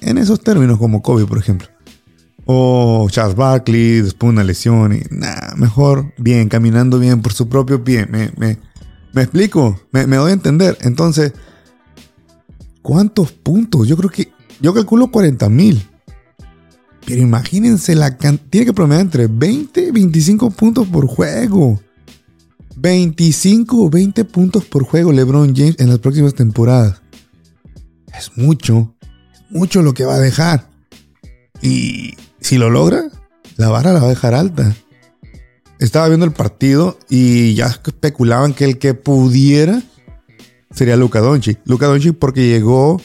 en 0.02 0.20
esos 0.20 0.42
términos 0.42 0.78
como 0.78 1.02
Kobe, 1.02 1.26
por 1.26 1.40
ejemplo. 1.40 1.68
O 2.46 3.08
Charles 3.10 3.36
Barkley, 3.36 4.02
después 4.02 4.30
una 4.30 4.44
lesión 4.44 4.94
y 4.94 5.02
nada, 5.10 5.56
mejor 5.58 6.14
bien, 6.20 6.48
caminando 6.48 7.00
bien 7.00 7.24
por 7.24 7.34
su 7.34 7.50
propio 7.50 7.84
pie. 7.84 8.06
Me, 8.06 8.32
me, 8.38 8.60
me 9.14 9.24
explico, 9.24 9.80
me, 9.92 10.06
doy 10.06 10.30
a 10.30 10.34
entender. 10.34 10.78
Entonces, 10.82 11.34
¿cuántos 12.84 13.32
puntos? 13.32 13.88
Yo 13.88 13.98
creo 13.98 14.12
que, 14.12 14.32
yo 14.62 14.76
calculo 14.76 15.10
40 15.10 15.50
mil. 15.50 15.90
Pero 17.05 17.22
imagínense 17.22 17.95
la 17.95 18.17
cantidad, 18.17 18.50
tiene 18.50 18.65
que 18.65 18.74
promediar 18.74 19.05
entre 19.05 19.27
20 19.27 19.81
y 19.81 19.91
25 19.91 20.51
puntos 20.51 20.88
por 20.88 21.07
juego. 21.07 21.79
25 22.75 23.86
o 23.86 23.89
20 23.89 24.25
puntos 24.25 24.65
por 24.65 24.83
juego 24.83 25.12
LeBron 25.12 25.55
James 25.55 25.75
en 25.79 25.89
las 25.89 26.00
próximas 26.00 26.33
temporadas. 26.33 27.01
Es 28.17 28.31
mucho, 28.38 28.95
mucho 29.50 29.81
lo 29.81 29.93
que 29.93 30.05
va 30.05 30.15
a 30.15 30.19
dejar. 30.19 30.69
Y 31.62 32.15
si 32.39 32.57
lo 32.57 32.69
logra, 32.69 33.05
la 33.57 33.69
vara 33.69 33.93
la 33.93 34.00
va 34.00 34.07
a 34.07 34.10
dejar 34.10 34.33
alta. 34.33 34.75
Estaba 35.79 36.07
viendo 36.07 36.25
el 36.25 36.33
partido 36.33 36.98
y 37.10 37.53
ya 37.55 37.67
especulaban 37.67 38.53
que 38.53 38.65
el 38.65 38.77
que 38.77 38.93
pudiera 38.93 39.81
sería 40.74 40.95
Luka 40.95 41.19
Doncic. 41.19 41.60
Luka 41.65 41.88
Doncic 41.88 42.15
porque 42.17 42.48
llegó 42.48 43.01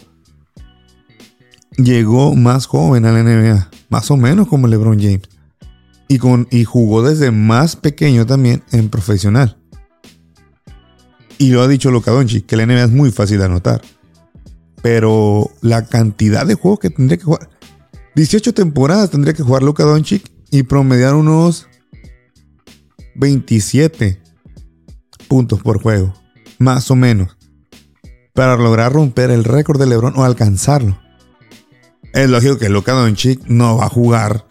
llegó 1.79 2.35
más 2.35 2.67
joven 2.67 3.07
a 3.07 3.13
la 3.13 3.23
NBA, 3.23 3.71
más 3.89 4.11
o 4.11 4.17
menos 4.17 4.49
como 4.49 4.67
LeBron 4.67 5.01
James. 5.01 5.23
Y, 6.09 6.19
con, 6.19 6.49
y 6.51 6.65
jugó 6.65 7.03
desde 7.03 7.31
más 7.31 7.77
pequeño 7.77 8.27
también 8.27 8.63
en 8.73 8.89
profesional. 8.89 9.57
Y 11.39 11.51
lo 11.51 11.63
ha 11.63 11.69
dicho 11.69 11.91
Luka 11.91 12.11
Doncic, 12.11 12.47
que 12.47 12.57
la 12.57 12.67
NBA 12.67 12.85
es 12.85 12.91
muy 12.91 13.13
fácil 13.13 13.39
de 13.39 13.45
anotar. 13.45 13.81
Pero 14.83 15.51
la 15.61 15.87
cantidad 15.87 16.47
de 16.47 16.55
juegos 16.55 16.81
que 16.81 16.91
tendría 16.91 17.19
que 17.19 17.25
jugar. 17.25 17.49
18 18.17 18.53
temporadas 18.55 19.11
tendría 19.11 19.35
que 19.35 19.43
jugar 19.43 19.63
Luka 19.63 19.85
Doncic 19.85 20.29
y 20.51 20.65
promediar 20.65 21.15
unos 21.15 21.69
27 23.15 24.21
puntos 25.29 25.61
por 25.63 25.81
juego. 25.81 26.15
Más 26.59 26.91
o 26.91 26.97
menos. 26.97 27.37
Para 28.35 28.57
lograr 28.57 28.93
romper 28.93 29.31
el 29.31 29.45
récord 29.45 29.79
de 29.79 29.87
LeBron 29.87 30.15
o 30.17 30.25
alcanzarlo. 30.25 30.99
Es 32.19 32.31
lógico 32.31 32.59
que 32.59 32.69
Luka 32.69 32.93
Doncic 32.93 33.47
no 33.47 33.77
va 33.77 33.87
a 33.87 33.89
jugar 33.89 34.47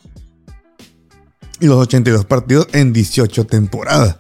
los 1.60 1.78
82 1.78 2.26
partidos 2.26 2.68
en 2.74 2.94
18 2.94 3.46
temporadas 3.48 4.18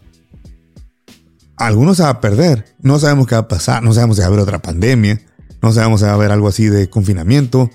algunos 1.57 1.97
se 1.97 2.03
va 2.03 2.09
a 2.09 2.21
perder. 2.21 2.65
No 2.81 2.99
sabemos 2.99 3.27
qué 3.27 3.35
va 3.35 3.41
a 3.41 3.47
pasar. 3.47 3.83
No 3.83 3.91
sabemos 3.93 4.15
si 4.15 4.21
va 4.21 4.25
a 4.25 4.29
haber 4.29 4.39
otra 4.39 4.59
pandemia. 4.59 5.19
No 5.61 5.71
sabemos 5.71 5.99
si 5.99 6.05
va 6.05 6.11
a 6.11 6.15
haber 6.15 6.31
algo 6.31 6.47
así 6.47 6.67
de 6.67 6.89
confinamiento. 6.89 7.69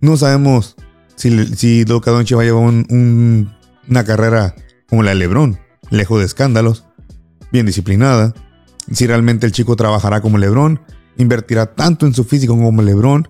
No 0.00 0.16
sabemos 0.16 0.76
si, 1.14 1.46
si 1.56 1.84
Luka 1.84 2.10
va 2.10 2.20
a 2.20 2.22
llevar 2.22 2.52
una 2.90 4.04
carrera 4.04 4.54
como 4.88 5.02
la 5.02 5.10
de 5.10 5.16
LeBron, 5.16 5.58
lejos 5.90 6.18
de 6.18 6.26
escándalos, 6.26 6.84
bien 7.50 7.64
disciplinada. 7.64 8.34
Si 8.92 9.06
realmente 9.06 9.46
el 9.46 9.52
chico 9.52 9.76
trabajará 9.76 10.20
como 10.20 10.38
LeBron, 10.38 10.80
invertirá 11.16 11.74
tanto 11.74 12.06
en 12.06 12.14
su 12.14 12.24
físico 12.24 12.56
como 12.56 12.82
LeBron. 12.82 13.28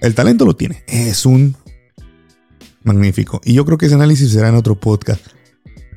El 0.00 0.14
talento 0.14 0.44
lo 0.44 0.56
tiene. 0.56 0.82
Es 0.86 1.26
un 1.26 1.56
magnífico. 2.82 3.40
Y 3.44 3.54
yo 3.54 3.64
creo 3.64 3.78
que 3.78 3.86
ese 3.86 3.94
análisis 3.94 4.32
será 4.32 4.48
en 4.48 4.54
otro 4.54 4.78
podcast. 4.78 5.24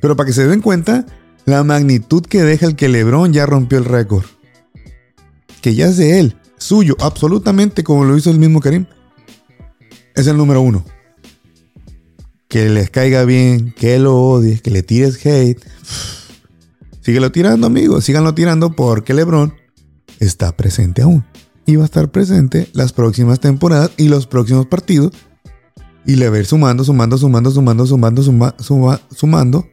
Pero 0.00 0.16
para 0.16 0.26
que 0.26 0.32
se 0.32 0.46
den 0.46 0.60
cuenta, 0.60 1.06
la 1.46 1.64
magnitud 1.64 2.22
que 2.22 2.42
deja 2.42 2.66
el 2.66 2.76
que 2.76 2.88
Lebron 2.88 3.32
ya 3.32 3.46
rompió 3.46 3.78
el 3.78 3.84
récord. 3.84 4.24
Que 5.62 5.74
ya 5.74 5.86
es 5.86 5.96
de 5.96 6.20
él, 6.20 6.36
suyo, 6.58 6.96
absolutamente 7.00 7.84
como 7.84 8.04
lo 8.04 8.16
hizo 8.16 8.30
el 8.30 8.38
mismo 8.38 8.60
Karim. 8.60 8.86
Es 10.14 10.26
el 10.26 10.36
número 10.36 10.60
uno. 10.60 10.84
Que 12.48 12.68
les 12.68 12.90
caiga 12.90 13.24
bien, 13.24 13.72
que 13.72 13.98
lo 13.98 14.16
odies, 14.16 14.60
que 14.60 14.70
le 14.70 14.82
tires 14.82 15.24
hate. 15.24 15.64
Síguelo 17.00 17.32
tirando, 17.32 17.66
amigos, 17.66 18.04
síganlo 18.04 18.34
tirando 18.34 18.72
porque 18.72 19.14
LeBron 19.14 19.54
está 20.20 20.56
presente 20.56 21.02
aún. 21.02 21.24
Va 21.66 21.82
a 21.82 21.84
estar 21.86 22.10
presente 22.10 22.68
las 22.72 22.92
próximas 22.92 23.40
temporadas 23.40 23.90
y 23.96 24.08
los 24.08 24.26
próximos 24.26 24.66
partidos. 24.66 25.12
Y 26.06 26.16
le 26.16 26.28
va 26.28 26.36
a 26.36 26.40
ir 26.40 26.46
sumando, 26.46 26.84
sumando, 26.84 27.16
sumando, 27.18 27.50
sumando, 27.50 27.86
sumando, 27.86 28.22
sumando, 28.22 29.00
sumando 29.10 29.66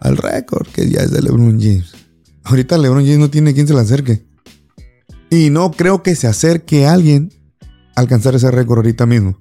al 0.00 0.16
récord 0.16 0.66
que 0.68 0.88
ya 0.88 1.00
es 1.00 1.10
de 1.10 1.22
LeBron 1.22 1.60
James. 1.60 1.94
Ahorita 2.44 2.78
LeBron 2.78 3.04
James 3.04 3.18
no 3.18 3.30
tiene 3.30 3.54
quien 3.54 3.66
se 3.66 3.74
le 3.74 3.80
acerque. 3.80 4.24
Y 5.30 5.50
no 5.50 5.72
creo 5.72 6.02
que 6.02 6.14
se 6.14 6.28
acerque 6.28 6.86
alguien 6.86 7.32
a 7.96 8.00
alcanzar 8.00 8.34
ese 8.36 8.50
récord 8.50 8.78
ahorita 8.78 9.06
mismo. 9.06 9.40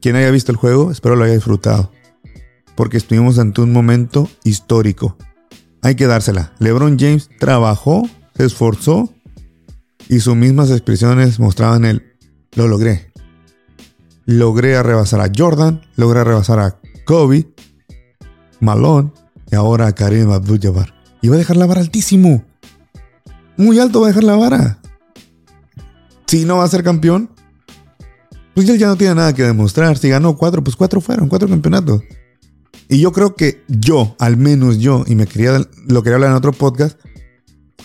Quien 0.00 0.16
haya 0.16 0.30
visto 0.30 0.50
el 0.50 0.56
juego, 0.56 0.90
espero 0.90 1.16
lo 1.16 1.24
haya 1.24 1.34
disfrutado. 1.34 1.92
Porque 2.74 2.96
estuvimos 2.96 3.38
ante 3.38 3.60
un 3.60 3.72
momento 3.72 4.30
histórico. 4.44 5.18
Hay 5.82 5.94
que 5.94 6.06
dársela. 6.06 6.54
LeBron 6.58 6.98
James 6.98 7.28
trabajó, 7.38 8.08
se 8.34 8.46
esforzó 8.46 9.12
y 10.08 10.20
sus 10.20 10.36
mismas 10.36 10.70
expresiones 10.70 11.40
mostraban 11.40 11.84
el 11.84 12.14
lo 12.52 12.68
logré. 12.68 13.12
Logré 14.26 14.82
rebasar 14.82 15.20
a 15.20 15.30
Jordan, 15.34 15.80
logré 15.96 16.24
rebasar 16.24 16.58
a 16.58 16.78
Kobe, 17.04 17.48
Malone 18.60 19.12
y 19.50 19.54
ahora 19.54 19.92
Karim 19.92 20.30
Abdul-Jabbar. 20.30 20.94
Y 21.22 21.28
va 21.28 21.36
a 21.36 21.38
dejar 21.38 21.56
la 21.56 21.66
vara 21.66 21.80
altísimo. 21.80 22.44
Muy 23.56 23.78
alto 23.78 24.00
va 24.00 24.06
a 24.06 24.10
dejar 24.10 24.24
la 24.24 24.36
vara. 24.36 24.78
Si 26.26 26.44
no 26.44 26.58
va 26.58 26.64
a 26.64 26.68
ser 26.68 26.84
campeón, 26.84 27.30
pues 28.54 28.68
él 28.68 28.78
ya 28.78 28.88
no 28.88 28.96
tiene 28.96 29.14
nada 29.14 29.32
que 29.32 29.44
demostrar. 29.44 29.96
Si 29.98 30.08
ganó 30.08 30.36
cuatro, 30.36 30.62
pues 30.62 30.76
cuatro 30.76 31.00
fueron, 31.00 31.28
cuatro 31.28 31.48
campeonatos. 31.48 32.02
Y 32.88 33.00
yo 33.00 33.12
creo 33.12 33.34
que 33.34 33.62
yo, 33.68 34.16
al 34.18 34.36
menos 34.36 34.78
yo, 34.78 35.04
y 35.06 35.14
me 35.14 35.26
quería, 35.26 35.60
lo 35.86 36.02
quería 36.02 36.16
hablar 36.16 36.30
en 36.30 36.36
otro 36.36 36.52
podcast, 36.52 36.98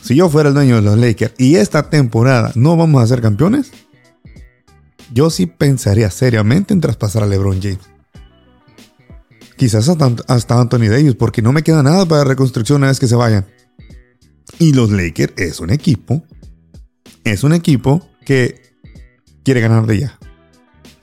si 0.04 0.16
yo 0.16 0.30
fuera 0.30 0.50
el 0.50 0.56
dueño 0.56 0.76
de 0.76 0.82
los 0.82 0.98
Lakers 0.98 1.34
y 1.38 1.56
esta 1.56 1.90
temporada 1.90 2.52
no 2.56 2.76
vamos 2.76 3.02
a 3.02 3.08
ser 3.08 3.22
campeones, 3.22 3.72
yo 5.14 5.30
sí 5.30 5.46
pensaría 5.46 6.12
seriamente 6.12 6.74
en 6.74 6.82
traspasar 6.82 7.24
a 7.24 7.26
LeBron 7.26 7.62
James. 7.62 7.80
Quizás 9.56 9.88
hasta, 9.88 10.60
Anthony 10.60 10.90
Davis, 10.90 11.16
porque 11.16 11.42
no 11.42 11.54
me 11.54 11.64
queda 11.64 11.84
nada 11.84 12.06
para 12.06 12.26
reconstrucción 12.26 12.78
una 12.78 12.88
vez 12.88 13.00
que 13.00 13.08
se 13.08 13.16
vayan. 13.16 13.46
Y 14.60 14.74
los 14.74 14.92
Lakers 14.92 15.34
es 15.38 15.62
un 15.62 15.70
equipo, 15.70 16.22
es 17.24 17.46
un 17.46 17.54
equipo 17.54 18.06
que 18.26 18.62
quiere 19.44 19.62
ganar 19.62 19.86
de 19.86 20.00
ya. 20.00 20.20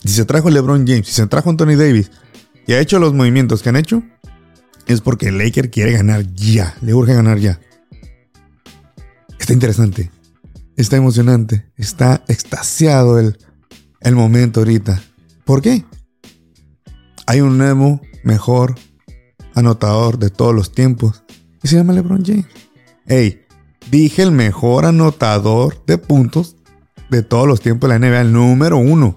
Si 0.04 0.10
se 0.10 0.26
trajo 0.26 0.50
LeBron 0.50 0.86
James, 0.86 1.06
si 1.06 1.14
se 1.14 1.26
trajo 1.26 1.48
Anthony 1.48 1.76
Davis 1.76 2.10
y 2.66 2.74
ha 2.74 2.80
hecho 2.80 2.98
los 2.98 3.14
movimientos 3.14 3.62
que 3.62 3.70
han 3.70 3.76
hecho, 3.76 4.02
es 4.86 5.00
porque 5.00 5.28
el 5.28 5.38
Laker 5.38 5.70
quiere 5.70 5.92
ganar 5.92 6.34
ya, 6.34 6.74
le 6.82 6.92
urge 6.92 7.14
ganar 7.14 7.38
ya. 7.38 7.60
Está 9.40 9.54
interesante, 9.54 10.10
está 10.76 10.96
emocionante, 10.96 11.72
está 11.76 12.22
extasiado 12.28 13.18
el, 13.18 13.38
el 14.02 14.14
momento 14.14 14.60
ahorita. 14.60 15.02
¿Por 15.46 15.62
qué? 15.62 15.84
Hay 17.26 17.40
un 17.40 17.56
nuevo 17.56 18.02
mejor 18.22 18.76
anotador 19.54 20.18
de 20.18 20.28
todos 20.28 20.54
los 20.54 20.72
tiempos. 20.72 21.24
Y 21.62 21.68
se 21.68 21.76
llama 21.76 21.94
LeBron 21.94 22.22
James. 22.22 22.46
Hey, 23.06 23.40
dije 23.90 24.22
el 24.22 24.30
mejor 24.30 24.84
anotador 24.84 25.84
de 25.86 25.96
puntos 25.96 26.56
de 27.10 27.22
todos 27.22 27.48
los 27.48 27.62
tiempos 27.62 27.88
de 27.88 27.98
la 27.98 28.06
NBA, 28.06 28.20
el 28.20 28.32
número 28.32 28.76
uno. 28.76 29.16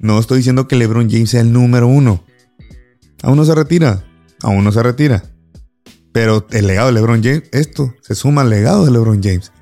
No 0.00 0.18
estoy 0.18 0.38
diciendo 0.38 0.66
que 0.66 0.76
LeBron 0.76 1.08
James 1.08 1.30
sea 1.30 1.42
el 1.42 1.52
número 1.52 1.86
uno. 1.86 2.24
Aún 3.22 3.36
no 3.36 3.44
se 3.44 3.54
retira. 3.54 4.04
Aún 4.42 4.64
no 4.64 4.72
se 4.72 4.82
retira. 4.82 5.22
Pero 6.18 6.44
el 6.50 6.66
legado 6.66 6.88
de 6.88 6.94
LeBron 6.94 7.22
James, 7.22 7.44
esto 7.52 7.94
se 8.00 8.16
suma 8.16 8.42
al 8.42 8.50
legado 8.50 8.84
de 8.84 8.90
LeBron 8.90 9.22
James. 9.22 9.52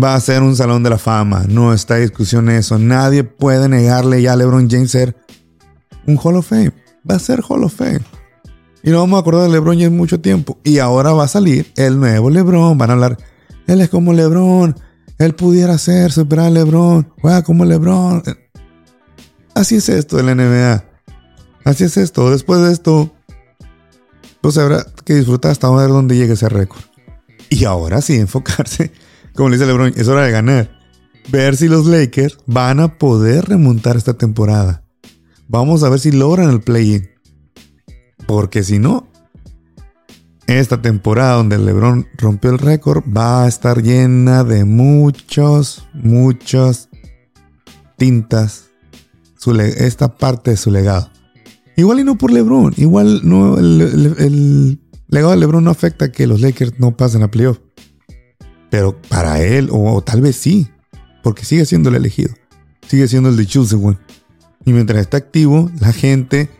Va 0.00 0.14
a 0.14 0.20
ser 0.20 0.42
un 0.42 0.54
salón 0.54 0.84
de 0.84 0.90
la 0.90 0.96
fama. 0.96 1.44
No 1.48 1.74
está 1.74 1.96
discusión 1.96 2.48
eso. 2.48 2.78
Nadie 2.78 3.24
puede 3.24 3.68
negarle 3.68 4.22
ya 4.22 4.34
a 4.34 4.36
LeBron 4.36 4.70
James 4.70 4.92
ser 4.92 5.16
un 6.06 6.16
Hall 6.22 6.36
of 6.36 6.46
Fame 6.46 6.72
va 7.10 7.16
a 7.16 7.18
ser 7.18 7.42
Hall 7.48 7.64
of 7.64 7.74
Fame. 7.74 7.98
Y 8.84 8.90
no 8.90 9.00
vamos 9.00 9.16
a 9.16 9.22
acordar 9.22 9.42
de 9.42 9.48
LeBron 9.48 9.80
en 9.80 9.96
mucho 9.96 10.20
tiempo. 10.20 10.56
Y 10.62 10.78
ahora 10.78 11.14
va 11.14 11.24
a 11.24 11.28
salir 11.28 11.72
el 11.76 11.98
nuevo 11.98 12.30
LeBron. 12.30 12.78
Van 12.78 12.90
a 12.90 12.92
hablar, 12.92 13.16
él 13.66 13.80
es 13.80 13.88
como 13.88 14.12
LeBron. 14.12 14.76
Él 15.18 15.34
pudiera 15.34 15.78
ser, 15.78 16.12
superar 16.12 16.46
a 16.46 16.50
LeBron, 16.50 17.12
juega 17.20 17.42
como 17.42 17.64
LeBron. 17.64 18.22
Así 19.56 19.74
es 19.74 19.88
esto 19.88 20.16
de 20.16 20.22
la 20.22 20.36
NBA. 20.36 20.84
Así 21.64 21.82
es 21.82 21.96
esto. 21.96 22.30
Después 22.30 22.60
de 22.60 22.70
esto, 22.72 23.12
pues 24.40 24.58
habrá 24.58 24.86
que 25.04 25.14
disfrutar 25.14 25.52
hasta 25.52 25.70
ver 25.70 25.88
dónde 25.88 26.16
llegue 26.16 26.34
ese 26.34 26.48
récord. 26.48 26.82
Y 27.48 27.64
ahora 27.64 28.00
sí, 28.00 28.16
enfocarse, 28.16 28.92
como 29.34 29.48
le 29.48 29.56
dice 29.56 29.66
LeBron, 29.66 29.92
es 29.96 30.08
hora 30.08 30.24
de 30.24 30.30
ganar. 30.30 30.80
Ver 31.28 31.56
si 31.56 31.68
los 31.68 31.86
Lakers 31.86 32.38
van 32.46 32.80
a 32.80 32.98
poder 32.98 33.46
remontar 33.46 33.96
esta 33.96 34.14
temporada. 34.14 34.84
Vamos 35.48 35.82
a 35.82 35.88
ver 35.88 36.00
si 36.00 36.12
logran 36.12 36.50
el 36.50 36.60
play-in. 36.60 37.10
Porque 38.26 38.62
si 38.62 38.78
no, 38.78 39.08
esta 40.46 40.82
temporada 40.82 41.36
donde 41.36 41.58
LeBron 41.58 42.08
rompió 42.16 42.50
el 42.50 42.58
récord 42.58 43.04
va 43.04 43.44
a 43.44 43.48
estar 43.48 43.82
llena 43.82 44.44
de 44.44 44.64
muchos, 44.64 45.86
muchas 45.92 46.88
tintas. 47.96 48.70
esta 49.76 50.16
parte 50.16 50.52
de 50.52 50.56
su 50.56 50.70
legado. 50.70 51.10
Igual 51.80 52.00
y 52.00 52.04
no 52.04 52.18
por 52.18 52.30
LeBron. 52.30 52.74
Igual 52.76 53.22
no, 53.24 53.56
el, 53.56 54.78
legado 55.08 55.30
de 55.30 55.38
LeBron 55.38 55.64
no 55.64 55.70
afecta 55.70 56.12
que 56.12 56.26
los 56.26 56.42
Lakers 56.42 56.78
no 56.78 56.94
pasen 56.94 57.22
a 57.22 57.30
playoff. 57.30 57.58
Pero 58.68 59.00
para 59.08 59.42
él, 59.42 59.70
o, 59.72 60.02
tal 60.02 60.20
vez 60.20 60.36
sí, 60.36 60.68
porque 61.22 61.46
sigue 61.46 61.64
siendo 61.64 61.88
el 61.88 61.94
elegido. 61.94 62.34
Sigue 62.86 63.08
siendo 63.08 63.30
el 63.30 63.36
de 63.36 63.46
Chosen 63.46 63.98
Y 64.66 64.74
mientras 64.74 65.00
está 65.00 65.16
activo, 65.16 65.70
la 65.80 65.94
gente 65.94 66.50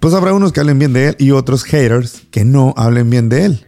pues 0.00 0.12
habrá 0.14 0.32
unos 0.32 0.52
que 0.52 0.58
hablen 0.58 0.80
bien 0.80 0.92
de 0.92 1.10
él 1.10 1.16
y 1.20 1.30
otros 1.30 1.62
haters 1.62 2.22
que 2.32 2.44
no 2.44 2.74
hablen 2.76 3.10
bien 3.10 3.28
de 3.28 3.44
él. 3.44 3.66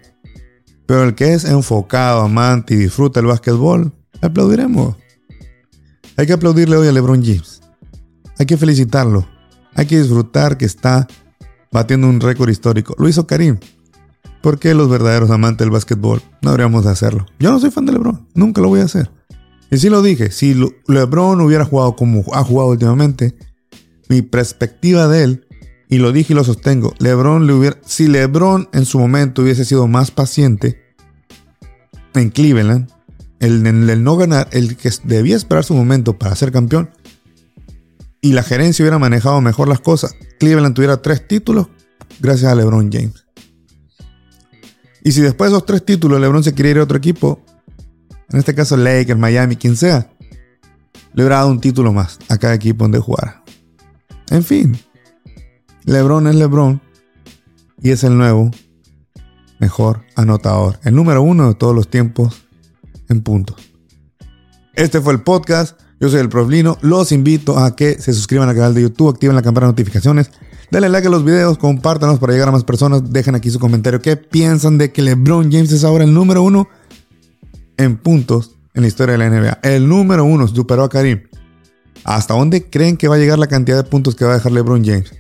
Pero 0.86 1.04
el 1.04 1.14
que 1.14 1.34
es 1.34 1.44
enfocado, 1.44 2.22
amante 2.22 2.74
y 2.74 2.78
disfruta 2.78 3.20
el 3.20 3.26
básquetbol, 3.26 3.92
aplaudiremos. 4.20 4.96
Hay 6.16 6.26
que 6.26 6.32
aplaudirle 6.32 6.76
hoy 6.76 6.88
a 6.88 6.92
LeBron 6.92 7.22
James. 7.22 7.60
Hay 8.40 8.46
que 8.46 8.56
felicitarlo. 8.56 9.31
Hay 9.74 9.86
que 9.86 9.98
disfrutar 9.98 10.58
que 10.58 10.64
está 10.64 11.08
batiendo 11.70 12.08
un 12.08 12.20
récord 12.20 12.50
histórico. 12.50 12.94
Lo 12.98 13.08
hizo 13.08 13.26
Karim. 13.26 13.58
¿Por 14.42 14.58
qué 14.58 14.74
los 14.74 14.88
verdaderos 14.88 15.30
amantes 15.30 15.64
del 15.64 15.70
básquetbol 15.70 16.20
no 16.42 16.50
habríamos 16.50 16.84
de 16.84 16.90
hacerlo? 16.90 17.26
Yo 17.38 17.52
no 17.52 17.60
soy 17.60 17.70
fan 17.70 17.86
de 17.86 17.92
LeBron. 17.92 18.26
Nunca 18.34 18.60
lo 18.60 18.68
voy 18.68 18.80
a 18.80 18.84
hacer. 18.84 19.10
Y 19.70 19.78
sí 19.78 19.88
lo 19.88 20.02
dije. 20.02 20.30
Si 20.30 20.54
LeBron 20.86 21.40
hubiera 21.40 21.64
jugado 21.64 21.96
como 21.96 22.24
ha 22.34 22.44
jugado 22.44 22.70
últimamente, 22.70 23.36
mi 24.08 24.20
perspectiva 24.20 25.08
de 25.08 25.24
él 25.24 25.46
y 25.88 25.98
lo 25.98 26.10
dije 26.12 26.32
y 26.32 26.36
lo 26.36 26.44
sostengo, 26.44 26.94
LeBron 26.98 27.46
le 27.46 27.52
hubiera, 27.52 27.78
si 27.84 28.08
LeBron 28.08 28.68
en 28.72 28.84
su 28.84 28.98
momento 28.98 29.42
hubiese 29.42 29.64
sido 29.64 29.86
más 29.88 30.10
paciente 30.10 30.96
en 32.14 32.30
Cleveland, 32.30 32.90
el, 33.40 33.66
el 33.66 34.02
no 34.02 34.16
ganar, 34.16 34.48
el 34.52 34.76
que 34.76 34.90
debía 35.04 35.36
esperar 35.36 35.64
su 35.64 35.74
momento 35.74 36.18
para 36.18 36.34
ser 36.34 36.50
campeón, 36.50 36.90
y 38.22 38.32
la 38.32 38.42
gerencia 38.42 38.84
hubiera 38.84 38.98
manejado 38.98 39.40
mejor 39.42 39.68
las 39.68 39.80
cosas, 39.80 40.14
Cleveland 40.38 40.74
tuviera 40.74 41.02
tres 41.02 41.26
títulos 41.26 41.66
gracias 42.20 42.50
a 42.50 42.54
LeBron 42.54 42.90
James. 42.90 43.26
Y 45.02 45.12
si 45.12 45.20
después 45.20 45.50
de 45.50 45.56
esos 45.56 45.66
tres 45.66 45.84
títulos 45.84 46.20
LeBron 46.20 46.44
se 46.44 46.54
quiere 46.54 46.70
ir 46.70 46.78
a 46.78 46.84
otro 46.84 46.96
equipo, 46.96 47.44
en 48.30 48.38
este 48.38 48.54
caso 48.54 48.76
Lakers, 48.76 49.18
Miami, 49.18 49.56
quien 49.56 49.76
sea, 49.76 50.08
le 51.12 51.22
hubiera 51.22 51.36
dado 51.36 51.50
un 51.50 51.60
título 51.60 51.92
más 51.92 52.18
a 52.28 52.38
cada 52.38 52.54
equipo 52.54 52.84
donde 52.84 53.00
jugara. 53.00 53.42
En 54.30 54.44
fin, 54.44 54.78
LeBron 55.84 56.28
es 56.28 56.36
LeBron 56.36 56.80
y 57.82 57.90
es 57.90 58.04
el 58.04 58.16
nuevo 58.16 58.52
mejor 59.58 60.04
anotador, 60.14 60.78
el 60.84 60.94
número 60.94 61.22
uno 61.22 61.48
de 61.48 61.54
todos 61.56 61.74
los 61.74 61.88
tiempos 61.88 62.44
en 63.08 63.22
puntos. 63.22 63.56
Este 64.74 65.00
fue 65.00 65.12
el 65.12 65.22
podcast. 65.22 65.78
Yo 66.02 66.08
soy 66.08 66.18
el 66.18 66.28
Proflino. 66.28 66.78
Los 66.80 67.12
invito 67.12 67.56
a 67.60 67.76
que 67.76 67.96
se 68.00 68.12
suscriban 68.12 68.48
al 68.48 68.56
canal 68.56 68.74
de 68.74 68.82
YouTube, 68.82 69.10
activen 69.10 69.36
la 69.36 69.42
campana 69.42 69.68
de 69.68 69.74
notificaciones, 69.74 70.32
denle 70.68 70.88
like 70.88 71.06
a 71.06 71.10
los 71.10 71.24
videos, 71.24 71.58
compártanos 71.58 72.18
para 72.18 72.32
llegar 72.32 72.48
a 72.48 72.50
más 72.50 72.64
personas. 72.64 73.12
Dejen 73.12 73.36
aquí 73.36 73.50
su 73.50 73.60
comentario. 73.60 74.02
¿Qué 74.02 74.16
piensan 74.16 74.78
de 74.78 74.90
que 74.90 75.00
LeBron 75.00 75.52
James 75.52 75.70
es 75.70 75.84
ahora 75.84 76.02
el 76.02 76.12
número 76.12 76.42
uno 76.42 76.68
en 77.76 77.96
puntos 77.98 78.56
en 78.74 78.82
la 78.82 78.88
historia 78.88 79.16
de 79.16 79.18
la 79.18 79.30
NBA? 79.30 79.60
El 79.62 79.88
número 79.88 80.24
uno 80.24 80.48
superó 80.48 80.82
a 80.82 80.88
Karim. 80.88 81.22
¿Hasta 82.02 82.34
dónde 82.34 82.68
creen 82.68 82.96
que 82.96 83.06
va 83.06 83.14
a 83.14 83.18
llegar 83.18 83.38
la 83.38 83.46
cantidad 83.46 83.76
de 83.76 83.88
puntos 83.88 84.16
que 84.16 84.24
va 84.24 84.32
a 84.32 84.34
dejar 84.34 84.50
LeBron 84.50 84.84
James? 84.84 85.14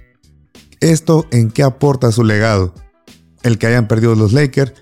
¿Esto 0.80 1.26
en 1.30 1.52
qué 1.52 1.62
aporta 1.62 2.10
su 2.10 2.24
legado? 2.24 2.74
El 3.44 3.56
que 3.56 3.68
hayan 3.68 3.86
perdido 3.86 4.16
los 4.16 4.32
Lakers. 4.32 4.72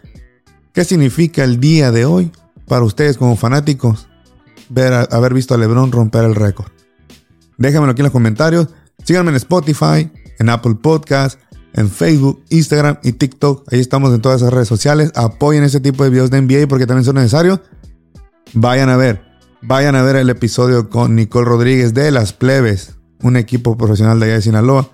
¿Qué 0.73 0.83
significa 0.83 1.45
el 1.45 1.61
día 1.61 1.93
de 1.93 2.07
hoy 2.07 2.33
para 2.67 2.87
ustedes 2.87 3.19
como 3.19 3.37
fanáticos 3.37 4.09
haber 5.11 5.35
visto 5.35 5.55
a 5.55 5.59
LeBron 5.59 5.93
romper 5.93 6.25
el 6.25 6.35
récord? 6.35 6.71
Déjenmelo 7.59 7.93
aquí 7.93 8.01
en 8.01 8.05
los 8.05 8.13
comentarios. 8.13 8.69
Síganme 9.05 9.31
en 9.31 9.37
Spotify, 9.37 10.11
en 10.39 10.49
Apple 10.49 10.77
Podcast, 10.83 11.39
en 11.75 11.89
Facebook, 11.89 12.43
Instagram 12.51 12.99
y 13.03 13.13
TikTok. 13.13 13.73
Ahí 13.73 13.81
estamos 13.81 14.15
en 14.15 14.21
todas 14.21 14.41
esas 14.41 14.53
redes 14.53 14.69
sociales. 14.69 15.13
Apoyen 15.15 15.63
ese 15.65 15.81
tipo 15.81 16.05
de 16.05 16.11
videos 16.11 16.31
de 16.31 16.41
NBA 16.41 16.67
porque 16.69 16.87
también 16.87 17.05
son 17.05 17.17
necesarios. 17.17 17.61
Vayan 18.53 18.89
a 18.89 18.97
ver, 18.97 19.23
vayan 19.63 19.95
a 19.95 20.03
ver 20.03 20.17
el 20.17 20.31
episodio 20.31 20.89
con 20.89 21.15
Nicole 21.15 21.47
Rodríguez 21.47 21.95
de 21.95 22.11
Las 22.11 22.33
Plebes, 22.33 22.97
un 23.23 23.37
equipo 23.37 23.77
profesional 23.77 24.19
de 24.19 24.27
allá 24.27 24.35
de 24.35 24.43
Sinaloa. 24.43 24.91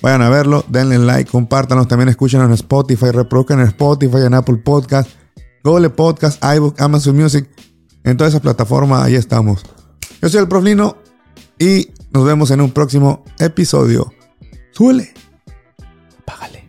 Vayan 0.00 0.22
a 0.22 0.28
verlo, 0.28 0.64
denle 0.68 0.98
like, 0.98 1.30
compártanos. 1.30 1.88
También 1.88 2.08
escuchen 2.08 2.40
en 2.42 2.52
Spotify, 2.52 3.10
reproduzcan 3.10 3.60
en 3.60 3.66
Spotify, 3.68 4.18
en 4.26 4.34
Apple 4.34 4.56
Podcast, 4.58 5.10
Google 5.64 5.90
Podcast, 5.90 6.42
iBook, 6.44 6.80
Amazon 6.80 7.16
Music. 7.16 7.48
En 8.04 8.16
todas 8.16 8.32
esas 8.32 8.42
plataformas, 8.42 9.02
ahí 9.02 9.14
estamos. 9.14 9.62
Yo 10.20 10.28
soy 10.28 10.40
el 10.40 10.48
Proflino 10.48 10.96
y 11.58 11.90
nos 12.12 12.24
vemos 12.24 12.50
en 12.50 12.60
un 12.60 12.70
próximo 12.70 13.24
episodio. 13.38 14.12
Suele. 14.72 15.12
Págale. 16.24 16.61